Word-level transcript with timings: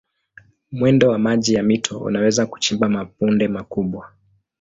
Mwendo 0.71 1.09
wa 1.09 1.17
maji 1.19 1.53
ya 1.53 1.63
mito 1.63 1.99
unaweza 1.99 2.45
kuchimba 2.45 2.89
mabonde 2.89 3.47
makubwa. 3.47 4.11